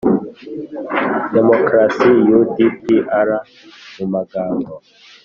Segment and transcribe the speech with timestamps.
[1.35, 2.83] Demokarasi u d p
[3.25, 3.29] r
[3.95, 4.73] mu magambo